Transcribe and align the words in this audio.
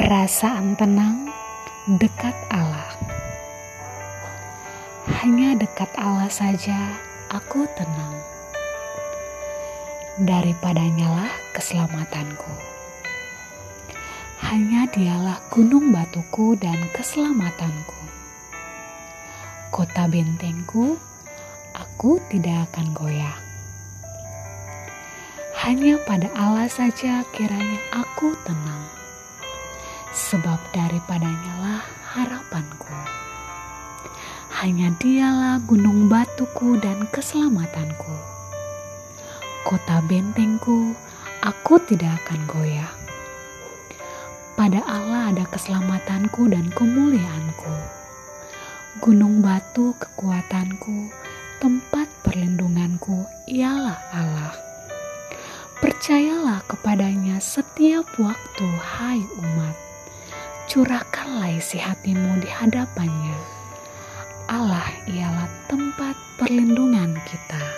Perasaan 0.00 0.80
tenang 0.80 1.28
dekat 2.00 2.32
Allah. 2.48 2.88
Hanya 5.20 5.52
dekat 5.52 5.92
Allah 6.00 6.32
saja 6.32 6.96
aku 7.28 7.68
tenang. 7.76 8.16
Daripadanya 10.16 11.04
lah 11.04 11.32
keselamatanku. 11.52 12.48
Hanya 14.40 14.88
dialah 14.88 15.36
gunung 15.52 15.92
batuku 15.92 16.56
dan 16.56 16.80
keselamatanku. 16.96 18.00
Kota 19.68 20.08
bentengku, 20.08 20.96
aku 21.76 22.16
tidak 22.32 22.72
akan 22.72 22.96
goyah. 22.96 23.36
Hanya 25.60 26.00
pada 26.08 26.32
Allah 26.32 26.72
saja 26.72 27.20
kiranya 27.36 27.76
aku 27.92 28.32
tenang 28.48 28.99
sebab 30.30 30.62
daripadanya 30.70 31.54
lah 31.58 31.82
harapanku. 32.14 32.94
Hanya 34.62 34.94
dialah 35.02 35.58
gunung 35.66 36.06
batuku 36.06 36.78
dan 36.78 37.02
keselamatanku. 37.10 38.14
Kota 39.66 39.98
bentengku, 40.06 40.94
aku 41.42 41.82
tidak 41.90 42.22
akan 42.22 42.46
goyah. 42.46 42.94
Pada 44.54 44.86
Allah 44.86 45.34
ada 45.34 45.44
keselamatanku 45.50 46.46
dan 46.46 46.70
kemuliaanku. 46.78 47.74
Gunung 49.02 49.42
batu 49.42 49.98
kekuatanku, 49.98 51.10
tempat 51.58 52.06
perlindunganku 52.22 53.26
ialah 53.50 53.98
Allah. 54.14 54.54
Percayalah 55.80 56.60
kepadanya 56.68 57.40
setiap 57.40 58.04
waktu, 58.20 58.68
hai 59.00 59.24
umat 59.40 59.89
curahkanlah 60.70 61.58
isi 61.58 61.82
hatimu 61.82 62.38
di 62.38 62.46
hadapannya. 62.46 63.34
Allah 64.46 64.86
ialah 65.10 65.50
tempat 65.66 66.14
perlindungan 66.38 67.18
kita. 67.26 67.69